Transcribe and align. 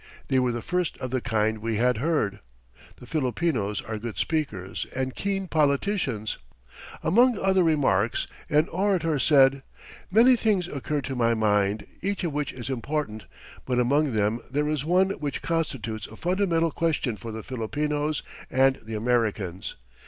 They 0.29 0.39
were 0.39 0.51
the 0.51 0.63
first 0.63 0.97
of 0.97 1.11
the 1.11 1.21
kind 1.21 1.59
we 1.59 1.75
had 1.75 1.97
heard. 1.97 2.39
The 2.95 3.05
Filipinos 3.05 3.83
are 3.83 3.99
good 3.99 4.17
speakers 4.17 4.87
and 4.95 5.13
keen 5.13 5.47
politicians. 5.47 6.39
Among 7.03 7.37
other 7.37 7.61
remarks, 7.63 8.25
an 8.49 8.67
orator 8.69 9.19
said: 9.19 9.61
"Many 10.09 10.35
things 10.35 10.67
occur 10.67 11.01
to 11.01 11.15
my 11.15 11.35
mind, 11.35 11.85
each 12.01 12.23
of 12.23 12.33
which 12.33 12.51
is 12.51 12.67
important, 12.67 13.25
but 13.63 13.79
among 13.79 14.13
them 14.13 14.39
there 14.49 14.67
is 14.67 14.83
one 14.83 15.11
which 15.21 15.43
constitutes 15.43 16.07
a 16.07 16.15
fundamental 16.15 16.71
question 16.71 17.15
for 17.15 17.31
the 17.31 17.43
Filipinos 17.43 18.23
and 18.49 18.77
the 18.77 18.95
Americans. 18.95 19.75